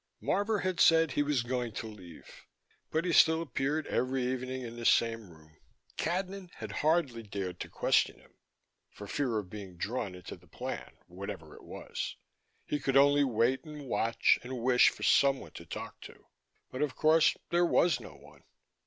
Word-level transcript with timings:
Marvor 0.19 0.63
had 0.63 0.79
said 0.79 1.11
he 1.11 1.21
was 1.21 1.43
going 1.43 1.71
to 1.73 1.85
leave, 1.85 2.47
but 2.89 3.05
he 3.05 3.13
still 3.13 3.39
appeared 3.39 3.85
every 3.85 4.23
evening 4.23 4.63
in 4.63 4.75
the 4.75 4.83
same 4.83 5.29
room. 5.29 5.57
Cadnan 5.95 6.49
had 6.55 6.71
hardly 6.81 7.21
dared 7.21 7.59
to 7.59 7.69
question 7.69 8.19
him, 8.19 8.33
for 8.89 9.05
fear 9.05 9.37
of 9.37 9.51
being 9.51 9.77
drawn 9.77 10.15
into 10.15 10.35
the 10.35 10.47
plan, 10.47 10.97
whatever 11.05 11.53
it 11.55 11.63
was: 11.63 12.15
he 12.65 12.79
could 12.79 12.97
only 12.97 13.23
wait 13.23 13.63
and 13.63 13.85
watch 13.85 14.39
and 14.41 14.63
wish 14.63 14.89
for 14.89 15.03
someone 15.03 15.51
to 15.51 15.67
talk 15.67 16.01
to. 16.01 16.25
But, 16.71 16.81
of 16.81 16.95
course, 16.95 17.37
there 17.51 17.63
was 17.63 17.99
no 17.99 18.15
one. 18.15 18.41